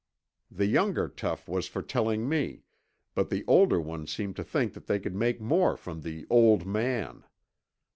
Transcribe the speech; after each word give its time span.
The 0.49 0.65
younger 0.65 1.07
tough 1.07 1.47
was 1.47 1.67
for 1.67 1.83
telling 1.83 2.27
me, 2.27 2.63
but 3.13 3.29
the 3.29 3.45
older 3.47 3.79
one 3.79 4.07
seemed 4.07 4.35
to 4.37 4.43
think 4.43 4.73
they 4.73 4.99
could 4.99 5.13
make 5.13 5.39
more 5.39 5.77
from 5.77 6.01
the 6.01 6.25
'old 6.31 6.65
man.' 6.65 7.23